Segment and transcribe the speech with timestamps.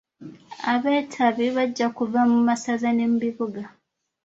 [0.71, 3.63] Abeetab bajja kuva mu masaza ne mu bibuga.